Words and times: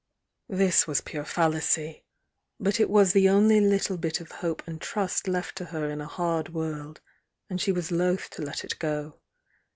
This 0.49 0.87
was 0.87 0.99
pure 1.01 1.23
fallacy, 1.23 2.05
but 2.59 2.79
it 2.79 2.89
was 2.89 3.13
tiie 3.13 3.29
only 3.29 3.61
little 3.61 3.97
bit 3.97 4.19
of 4.19 4.31
hope 4.31 4.63
and 4.67 4.81
trust 4.81 5.27
left 5.27 5.55
to 5.57 5.65
her 5.65 5.91
in 5.91 6.01
a 6.01 6.07
hard 6.07 6.55
world, 6.55 7.01
and 7.51 7.61
she 7.61 7.71
was 7.71 7.91
loth 7.91 8.31
to 8.31 8.41
let 8.41 8.63
it 8.63 8.79
go. 8.79 9.19